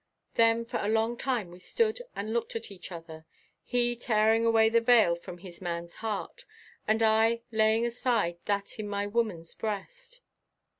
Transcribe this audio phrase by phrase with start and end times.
[0.33, 3.23] Then for a long time we stood and looked at each other,
[3.63, 6.43] he tearing away the veil from his man's heart
[6.87, 10.21] and I laying aside that in my woman's breast.